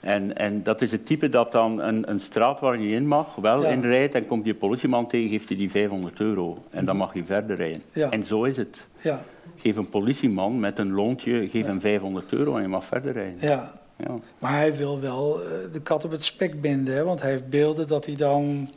[0.00, 3.34] En, en dat is het type dat dan een, een straat waar je in mag
[3.34, 3.68] wel ja.
[3.68, 6.58] inrijdt en komt die politieman tegen, geeft hij die 500 euro.
[6.70, 7.82] En dan mag hij verder rijden.
[7.92, 8.10] Ja.
[8.10, 8.86] En zo is het.
[9.00, 9.22] Ja.
[9.56, 13.38] Geef een politieman met een loontje, geef hem 500 euro en je mag verder rijden.
[13.40, 13.72] Ja.
[14.06, 14.14] Ja.
[14.38, 17.04] Maar hij wil wel uh, de kat op het spek binden, hè?
[17.04, 18.68] want hij heeft beelden dat hij dan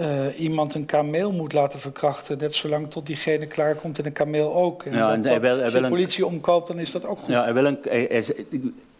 [0.00, 2.38] uh, iemand een kameel moet laten verkrachten.
[2.38, 4.82] Net zolang tot diegene klaarkomt en een kameel ook.
[4.82, 7.28] En ja, en dat, wil, als de politie omkoopt, dan is dat ook goed.
[7.28, 7.78] Ja, hij wil een,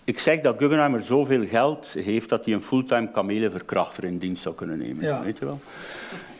[0.06, 4.54] ik zeg dat Guggenheimer zoveel geld heeft dat hij een fulltime kamelenverkrachter in dienst zou
[4.54, 5.04] kunnen nemen.
[5.04, 5.22] Ja.
[5.22, 5.60] Weet je wel?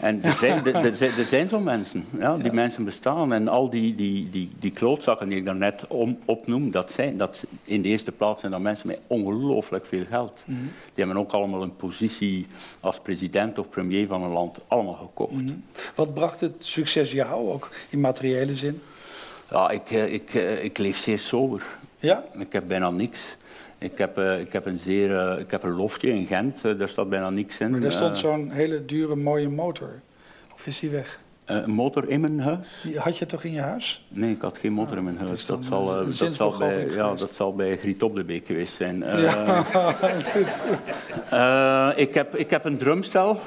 [0.00, 2.05] En er zijn, er, er zijn, er zijn zo'n mensen.
[2.18, 2.52] Ja, die ja.
[2.52, 3.33] mensen bestaan.
[3.33, 7.44] En al die, die, die, die klootzakken die ik daarnet om, opnoem, dat zijn, dat
[7.64, 10.38] in de eerste plaats zijn dat mensen met ongelooflijk veel geld.
[10.44, 10.64] Mm -hmm.
[10.94, 12.46] Die hebben ook allemaal een positie
[12.81, 15.33] als president of premier van een land allemaal gekocht.
[15.33, 15.64] Mm -hmm.
[15.94, 18.81] Wat bracht het succes jou, ook in materiële zin?
[19.50, 21.62] Ja, ik, ik, ik leef zeer sober.
[22.00, 22.24] Ja?
[22.38, 23.37] Ik heb bijna niks.
[23.78, 26.78] Ik heb, uh, ik heb, een, zeer, uh, ik heb een loftje in Gent, uh,
[26.78, 27.70] daar staat bijna niks in.
[27.70, 30.00] Maar er stond zo'n hele dure, mooie motor.
[30.54, 31.20] Of is die weg?
[31.50, 32.87] Uh, een motor in mijn huis?
[32.96, 34.04] Had je toch in je huis?
[34.09, 35.46] Nee, ik had geen motor in mijn huis.
[35.46, 38.74] Dat zal, uh, dat, zal bij, ja, dat zal bij Griet op de Beek geweest
[38.74, 39.02] zijn.
[39.02, 39.64] Uh, ja.
[42.06, 43.40] ik, heb, ik heb een drumstel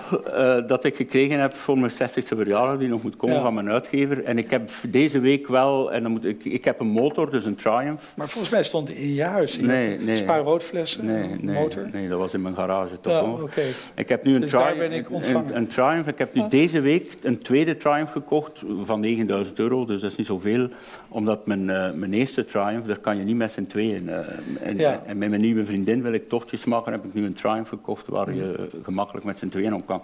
[0.67, 3.41] dat ik gekregen heb voor mijn 60ste verjaardag, die nog moet komen ja.
[3.41, 4.23] van mijn uitgever.
[4.23, 7.45] En ik heb deze week wel, en dan moet ik, ik heb een motor, dus
[7.45, 8.03] een Triumph.
[8.15, 9.57] Maar volgens mij stond die in je huis.
[9.57, 10.15] In nee, nee.
[10.15, 11.89] Spaarroodflessen, nee, nee, motor?
[11.91, 13.73] Nee, dat was in mijn garage toch ja, okay.
[13.95, 16.07] Ik heb nu een, dus Triumph, ik een, een, Triumph.
[16.07, 20.17] Ik heb nu deze week een tweede Triumph gekocht van 9000 euro, dus dat is
[20.17, 20.69] niet zoveel.
[21.07, 24.03] Omdat mijn, uh, mijn eerste Triumph, daar kan je niet met z'n tweeën.
[24.03, 24.17] Uh,
[24.61, 25.01] en, ja.
[25.05, 28.07] en, met mijn nieuwe vriendin wil ik tochtjes maken, heb ik nu een Triumph gekocht
[28.07, 30.01] waar je gemakkelijk met z'n tweeën op kan.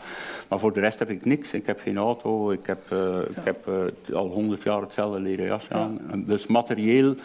[0.47, 1.53] Maar voor de rest heb ik niks.
[1.53, 3.21] Ik heb geen auto, ik heb, uh, ja.
[3.21, 3.69] ik heb
[4.13, 5.99] al 100 jaar hetzelfde leren jas aan.
[6.11, 6.17] Ja.
[6.17, 7.15] Dus materieel.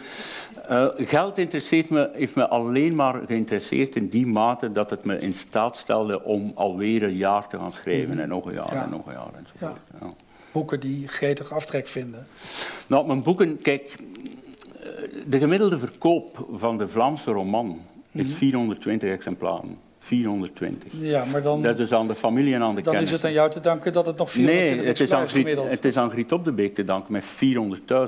[0.97, 5.33] geld interesseert me, heeft me alleen maar geïnteresseerd in die mate dat het me in
[5.33, 8.19] staat stelde om alweer een jaar te gaan schrijven.
[8.19, 9.79] En nog een jaar en nog een jaar enzovoort.
[9.99, 10.13] Ja
[10.51, 12.27] boeken die gretig aftrek vinden?
[12.87, 13.97] Nou, mijn boeken, kijk,
[15.25, 19.17] de gemiddelde verkoop van de Vlaamse roman is 420 mhm.
[19.17, 19.77] exemplaren.
[20.03, 20.91] 420.
[20.99, 23.09] Ja, maar dan, dat is aan de familie en aan de Dan kennis.
[23.09, 25.69] is het aan jou te danken dat het nog 420 Nee, het is, aan Griet,
[25.69, 27.23] het is aan Griet op de Beek te danken met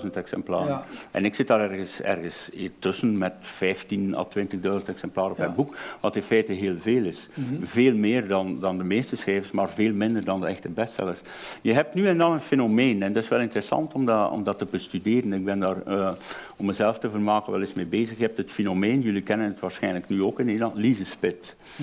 [0.04, 0.68] 400.000 exemplaren.
[0.68, 0.86] Ja.
[1.12, 4.46] En ik zit daar ergens, ergens tussen met 15 à 20.000
[4.86, 5.52] exemplaren per ja.
[5.52, 7.28] boek, wat in feite heel veel is.
[7.34, 7.66] Mm -hmm.
[7.66, 11.22] Veel meer dan, dan de meeste schrijvers, maar veel minder dan de echte bestsellers.
[11.62, 14.44] Je hebt nu en dan een fenomeen, en dat is wel interessant om dat, om
[14.44, 15.34] dat te bestuderen.
[15.34, 16.12] Ik ben daar, uh,
[16.58, 18.18] om mezelf te vermaken, wel eens mee bezig.
[18.18, 21.56] Je hebt het fenomeen, jullie kennen het waarschijnlijk nu ook in Nederland, Lise Spit.
[21.76, 21.83] Mm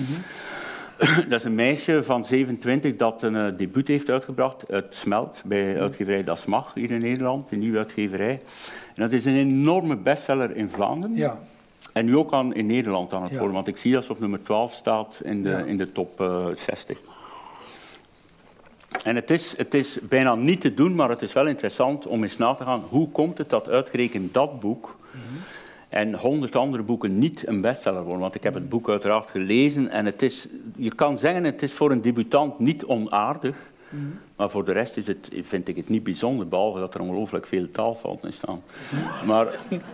[1.29, 5.81] Dat is een meisje van 27 dat een uh, debuut heeft uitgebracht, Het Smelt, bij
[5.81, 8.41] uitgeverij Das Mag, hier in Nederland, een nieuwe uitgeverij.
[8.95, 11.15] En dat is een enorme bestseller in Vlaanderen.
[11.15, 11.39] Ja.
[11.93, 13.53] En nu ook aan, in Nederland aan het worden, ja.
[13.53, 15.57] want ik zie dat ze op nummer 12 staat in de, Ja.
[15.57, 16.97] in de top uh, 60.
[19.03, 22.23] En het is, het is bijna niet te doen, maar het is wel interessant om
[22.23, 24.95] eens na te gaan hoe komt het dat uitgerekend dat boek
[25.91, 28.21] en honderd andere boeken niet een bestseller worden.
[28.21, 31.73] Want ik heb het boek uiteraard gelezen en het is, je kan zeggen het is
[31.73, 33.70] voor een debutant niet onaardig.
[33.91, 34.19] Mm.
[34.35, 37.45] Maar voor de rest is het, vind ik het niet bijzonder, behalve dat er ongelooflijk
[37.45, 38.61] veel taalfouten in staan.
[39.25, 39.47] Maar,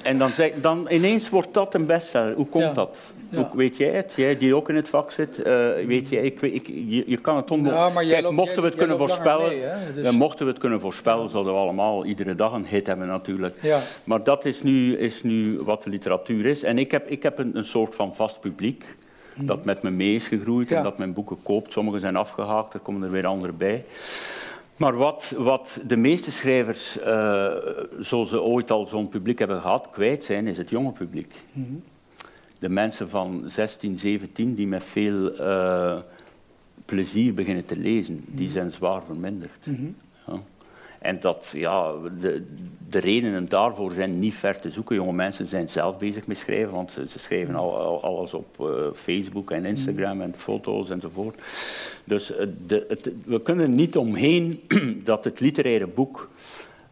[0.03, 2.33] en dan, zeg, dan ineens wordt dat een bestseller.
[2.36, 2.73] Hoe komt Ja.
[2.73, 2.97] dat?
[3.29, 3.38] Ja.
[3.38, 4.13] Hoe, weet jij het?
[4.15, 5.53] Jij die ook in het vak zit, eh,
[5.86, 8.05] weet jij, ik, weet- ik, je, je kan het onmogelijk...
[8.05, 9.93] Ja, Kijk, loopt- mochten we het kunnen voorspellen, mee, hè?
[9.93, 13.07] Dus- ja, mochten we het kunnen voorspellen, zouden we allemaal iedere dag een hit hebben
[13.07, 13.55] natuurlijk.
[13.62, 13.79] Ja.
[14.03, 16.63] Maar dat is nu, is nu wat de literatuur is.
[16.63, 18.95] En ik heb, ik heb een, een soort van vast publiek
[19.39, 21.71] dat met me mee is gegroeid en dat mijn boeken koopt.
[21.71, 23.86] Sommige zijn afgehaakt, er komen er weer andere bij.
[24.78, 27.54] Maar wat, wat de meeste schrijvers, eh,
[28.00, 31.34] zoals ze ooit al zo'n publiek hebben gehad, kwijt zijn, is het jonge publiek.
[32.60, 35.97] De mensen van 16, 17 die met veel eh,
[36.86, 39.52] plezier beginnen te lezen, die zijn zwaar verminderd.
[39.62, 39.73] Ja.
[40.99, 42.45] En dat, ja, de,
[42.89, 44.95] de redenen daarvoor zijn niet ver te zoeken.
[44.95, 48.47] Jonge mensen zijn zelf bezig met schrijven, want ze, ze schrijven al, al- alles op
[48.60, 51.41] eh, Facebook en Instagram en foto's enzovoort.
[52.03, 54.62] Dus eh, de, we kunnen niet omheen
[55.03, 56.29] dat het literaire boek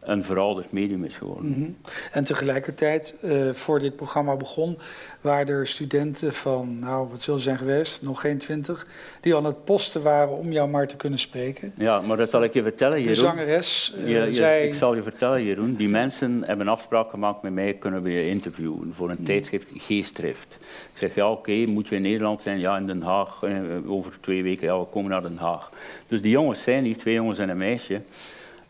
[0.06, 1.50] een verouderd medium is geworden.
[1.50, 1.70] Mhm.
[2.12, 4.78] En tegelijkertijd, eh, voor dit programma begon,
[5.20, 8.86] waren er studenten van, nou, wat zullen ze zijn geweest, nog geen twintig,
[9.20, 11.72] die aan het posten waren om jou maar te kunnen spreken.
[11.76, 13.16] Ja, maar dat zal ik je vertellen, De Jeroen.
[13.16, 14.66] zangeres Je- je- zei...
[14.66, 15.74] Ik zal je vertellen, Jeroen.
[15.74, 19.66] Die mensen hebben een afspraak gemaakt met mij, kunnen we je interviewen voor een tijdschrift
[19.76, 20.58] Geestdrift.
[20.92, 22.60] Ik zeg, ja oké, moet je in Nederland zijn?
[22.60, 23.54] Ja, in Den Haag, eh,
[23.86, 25.70] over twee weken, ja, we komen naar Den Haag.
[26.08, 28.00] Dus die jongens zijn hier, twee jongens en een meisje,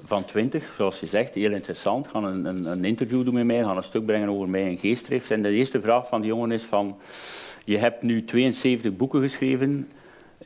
[0.05, 3.63] van twintig, zoals je zegt, heel interessant, gaan een, een, een interview doen met mij,
[3.63, 5.31] gaan een stuk brengen over mij in Geestdrift.
[5.31, 6.97] En de eerste vraag van die jongen is van,
[7.65, 9.89] je hebt nu 72 boeken geschreven,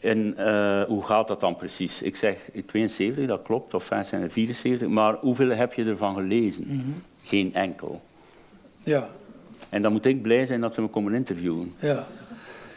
[0.01, 2.03] en eh, hoe gaat dat dan precies?
[2.03, 2.37] Ik zeg
[2.67, 7.05] 72, dat klopt, of fijn zijn er 74, maar hoeveel heb je ervan gelezen?
[7.25, 8.01] Geen enkel.
[8.85, 9.09] Ja,
[9.69, 11.75] En dan moet ik blij zijn dat ze me komen interviewen.
[11.79, 12.07] ja,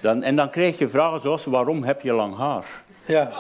[0.02, 2.84] Dan, en dan krijg je vragen zoals, waarom heb je lang haar?
[3.06, 3.32] Ja,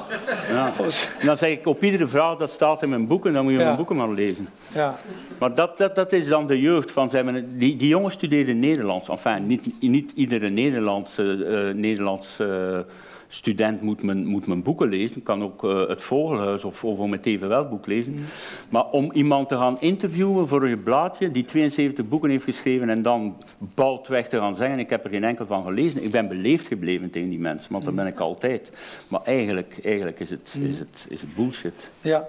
[0.49, 0.71] Ja.
[1.25, 3.63] Dan zeg ik, op iedere vraag, dat staat in mijn boeken, dan moet je Ja.
[3.65, 4.47] mijn boeken maar lezen.
[4.73, 4.95] ja.
[5.39, 7.09] Maar dat, dat, dat is dan de jeugd van...
[7.45, 9.09] Die, die jongens studeerden Nederlands.
[9.09, 12.85] Enfin, niet, niet iedere Nederlandse, eh, Nederlandse
[13.33, 15.23] student moet mijn, moet mijn boeken lezen.
[15.23, 18.25] Kan ook eh, het Vogelhuis of, of om het Evenwelboek lezen.
[18.69, 23.01] Maar om iemand te gaan interviewen voor een blaadje die 72 boeken heeft geschreven en
[23.01, 26.03] dan boutweg te gaan zeggen, ik heb er geen enkel van gelezen.
[26.03, 28.71] Ik ben beleefd gebleven tegen die mensen, want dat ben ik altijd.
[29.07, 31.89] Maar eigenlijk, eigenlijk is, het, is, het, is het bullshit.
[32.01, 32.27] ja.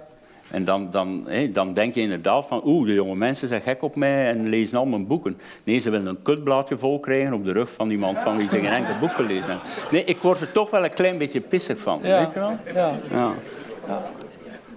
[0.51, 3.95] En dan, dan, dan denk je inderdaad van, oeh, de jonge mensen zijn gek op
[3.95, 5.39] mij en lezen al mijn boeken.
[5.63, 8.55] Nee, ze willen een kutblaadje vol krijgen op de rug van iemand van wie ze
[8.59, 9.67] geen enkel boek gelezen hebben.
[9.91, 12.19] Nee, ik word er toch wel een klein beetje pissig van, Ja.
[12.19, 12.57] weet je wel?
[12.73, 12.99] Ja.
[13.09, 13.33] Ja.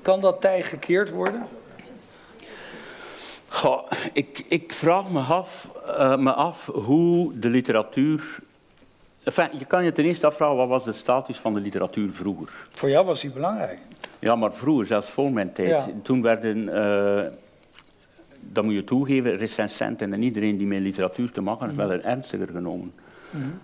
[0.02, 1.42] Kan dat tij gekeerd worden?
[3.48, 8.38] Goh, ik, ik vraag me af, eh, me af hoe de literatuur...
[9.24, 12.48] Enfin, je kan je ten eerste afvragen, wat was de status van de literatuur vroeger?
[12.74, 13.78] Voor jou was die belangrijk.
[14.18, 15.86] Ja, maar vroeger, zelfs voor mijn tijd, Ja.
[16.02, 17.24] toen werden, eh,
[18.40, 22.48] dat moet je toegeven, recensenten en iedereen die met literatuur te maken had, werden ernstiger
[22.48, 22.92] genomen.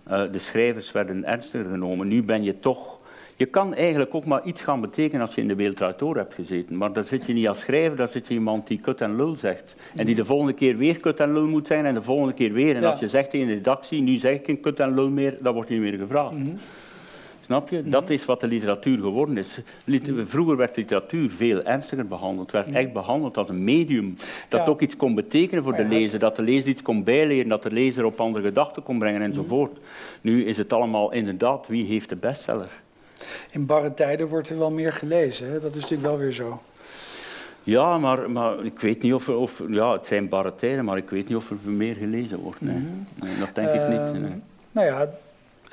[0.06, 2.08] Eh, de schrijvers werden ernstiger genomen.
[2.08, 3.02] Nu ben je toch...
[3.36, 6.34] Je kan eigenlijk ook maar iets gaan betekenen als je in de wereld Door hebt
[6.34, 6.76] gezeten.
[6.76, 9.36] Maar dan zit je niet als schrijver, dan zit je iemand die kut en lul
[9.36, 9.74] zegt.
[9.94, 12.52] En die de volgende keer weer kut en lul moet zijn en de volgende keer
[12.52, 12.74] weer.
[12.76, 12.90] En Ja.
[12.90, 15.54] als je zegt tegen de redactie, nu zeg ik geen kut en lul meer, dan
[15.54, 16.34] wordt je niet meer gevraagd.
[17.44, 17.82] Snap je?
[17.88, 19.58] Dat is wat de literatuur geworden is.
[20.24, 22.52] Vroeger werd literatuur veel ernstiger behandeld.
[22.52, 24.16] Het werd echt behandeld als een medium.
[24.48, 24.66] Dat Ja.
[24.66, 26.18] ook iets kon betekenen voor de lezer.
[26.18, 27.48] Dat de lezer iets kon bijleren.
[27.48, 29.78] Dat de lezer op andere gedachten kon brengen enzovoort.
[30.20, 32.68] Nu is het allemaal inderdaad, wie heeft de bestseller?
[33.50, 35.46] In barre tijden wordt er wel meer gelezen.
[35.50, 35.60] Hè?
[35.60, 36.62] Dat is natuurlijk wel weer zo.
[37.62, 39.62] Ja, maar, maar ik weet niet of, er- of...
[39.68, 42.60] Ja, het zijn barre tijden, maar ik weet niet of er meer gelezen wordt.
[42.60, 42.74] Nee,
[43.22, 44.20] nee dat denk ik Ehm, niet.
[44.22, 44.32] nee.
[44.72, 45.08] Nou ja,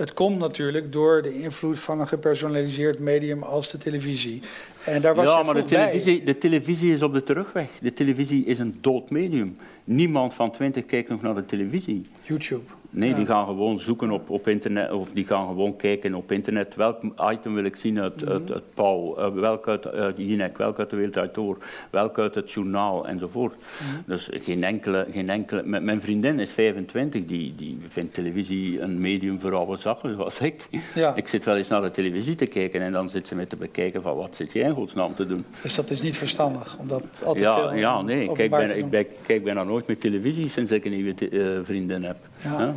[0.01, 4.41] het komt natuurlijk door de invloed van een gepersonaliseerd medium als de televisie.
[4.85, 5.87] En daar was ja, maar de bij.
[5.87, 7.69] televisie, de televisie is op de terugweg.
[7.81, 9.57] De televisie is een dood medium.
[9.83, 12.05] Niemand van twintig kijkt nog naar de televisie.
[12.21, 12.63] YouTube.
[12.93, 13.15] Nee, Ja.
[13.15, 16.75] die gaan gewoon zoeken op, op internet, of die gaan gewoon kijken op internet.
[16.75, 17.01] Welk
[17.31, 20.89] item wil ik zien uit, uit, uit Pauw, eh, welk uit, uit Jinek, welk uit
[20.89, 21.57] de Wereld Draait Door,
[21.89, 23.53] welk uit het journaal enzovoort.
[23.53, 24.01] Mhm.
[24.11, 25.61] Dus geen enkele, geen enkele...
[25.65, 30.39] m- Mijn vriendin is 25, die, die vindt televisie een medium voor oude zakken, zoals
[30.39, 30.67] ik.
[30.95, 31.15] Ja.
[31.15, 33.55] Ik zit wel eens naar de televisie te kijken en dan zit ze met te
[33.55, 35.45] bekijken van wat zit jij in godsnaam te doen.
[35.61, 38.67] Dus dat is niet verstandig om dat altijd Ja, veel ja, nee, ik kijk bijna,
[38.71, 42.03] te ik, ben- ik kijk bijna nooit meer televisie sinds ik een nieuwe eh, vriendin
[42.03, 42.15] heb.
[42.43, 42.75] Ja.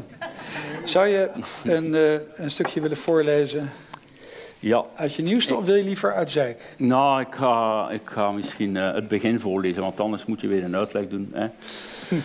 [0.84, 1.30] Zou je
[1.64, 3.70] een, eh, een stukje willen voorlezen
[4.58, 4.84] ja.
[4.96, 6.74] uit je nieuwste of wil je liever uit Zijk?
[6.78, 10.64] Nou, ik ga, ik ga misschien eh, het begin voorlezen, want anders moet je weer
[10.64, 11.30] een uitleg doen.
[11.32, 11.48] Hè.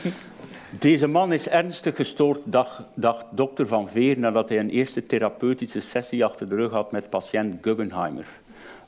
[0.69, 5.79] Deze man is ernstig gestoord, dacht, dacht dokter Van Veer nadat hij een eerste therapeutische
[5.79, 8.25] sessie achter de rug had met patiënt Guggenheimer.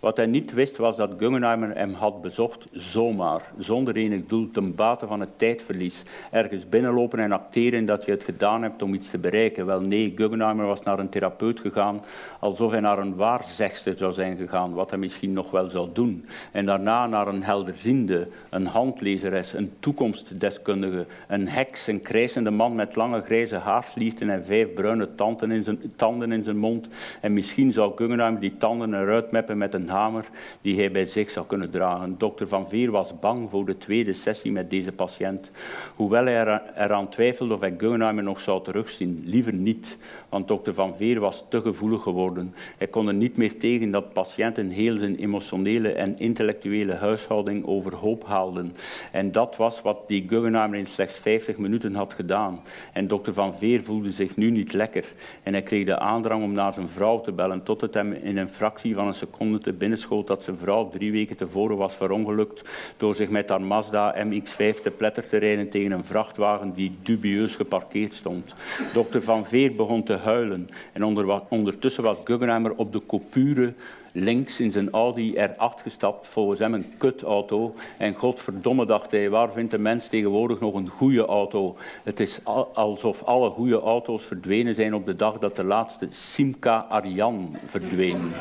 [0.02, 4.76] Wat hij niet wist was dat Guggenheimer hem had bezocht zomaar, zonder enig doel, ten
[4.76, 6.04] bate van het tijdverlies.
[6.32, 9.66] Ergens binnenlopen en acteren dat je het gedaan hebt om iets te bereiken.
[9.66, 12.02] Wel nee, Guggenheimer was naar een therapeut gegaan,
[12.40, 16.26] alsof hij naar een waarzegster zou zijn gegaan, wat hij misschien nog wel zou doen.
[16.52, 22.96] En daarna naar een helderziende, een handlezeres, een toekomstdeskundige, een heks, een krijsende man met
[22.96, 26.88] lange grijze haarslierten en vijf bruine tanden in zijn, tanden in zijn mond.
[27.22, 30.25] En misschien zou Guggenheimer die tanden eruit meppen met een hamer
[30.62, 32.15] die hij bij zich zou kunnen dragen.
[32.17, 35.51] Dokter Van Veer was bang voor de tweede sessie met deze patiënt.
[35.95, 39.23] Hoewel hij er- eraan twijfelde of hij Guggenheimer nog zou terugzien.
[39.25, 39.97] Liever niet,
[40.30, 42.54] want dokter Van Veer was te gevoelig geworden.
[42.77, 48.25] Hij kon er niet meer tegen dat patiënten heel zijn emotionele en intellectuele huishouding overhoop
[48.25, 48.75] haalden.
[49.12, 52.60] En dat was wat die Guggenheimer in slechts 50 minuten had gedaan.
[52.93, 55.06] En dokter Van Veer voelde zich nu niet lekker.
[55.43, 58.38] En hij kreeg de aandrang om naar zijn vrouw te bellen, tot het hem in
[58.38, 62.63] een fractie van een seconde te binnenschoot dat zijn vrouw drie weken tevoren was verongelukt
[62.98, 67.56] door zich met haar Mazda MX-5 te pletter te rijden tegen een vrachtwagen die dubieus
[67.56, 68.54] geparkeerd stond.
[68.94, 73.74] Dokter Van Veer begon te huilen en onder, ondertussen was Guggenheimer op de coupure
[74.12, 77.76] links in zijn Audi R8 gestapt, volgens hem een kutauto.
[77.97, 81.76] En godverdomme, dacht hij, waar vindt de mens tegenwoordig nog een goede auto?
[82.04, 86.08] Het is al- alsof alle goede auto's verdwenen zijn op de dag dat de laatste
[86.10, 88.32] Simca Ariane verdween.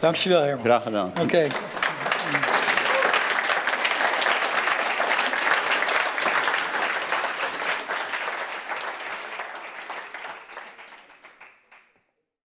[0.00, 0.64] Dankjewel Herman.
[0.64, 1.12] Graag gedaan.
[1.22, 1.46] Oké.